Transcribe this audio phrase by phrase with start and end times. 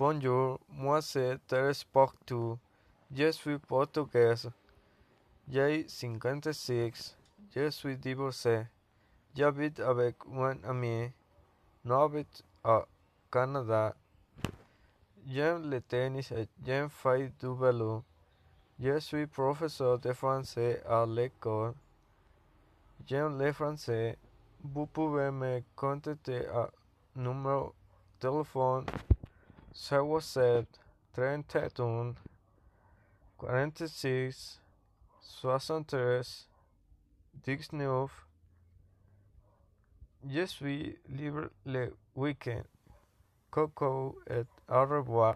[0.00, 2.56] Bonjour, moi c'est Thérèse Portou.
[3.10, 4.48] Je suis portugaise.
[5.50, 7.16] J'ai 56.
[7.52, 8.64] Je suis divorcée.
[9.34, 11.10] J'habite avec un ami.
[11.84, 12.82] J'habite au
[13.28, 13.96] Canada.
[15.26, 18.04] J'aime le tennis et j'aime faire du vélo.
[18.78, 21.74] Je suis professeur de français à l'école.
[23.04, 24.16] J'aime le français.
[24.62, 26.70] Vous pouvez me contacter à
[27.16, 27.74] numéro
[28.20, 28.86] de téléphone
[29.80, 30.66] 07
[31.14, 32.14] 31
[33.38, 34.60] 46
[35.20, 36.48] 73
[37.44, 38.10] 19.
[40.28, 42.62] Je suis libre le week-end.
[43.50, 45.34] Coco et au revoir.